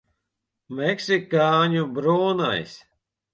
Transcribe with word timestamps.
Meksikāņu 0.79 1.85
brūnais. 1.99 2.75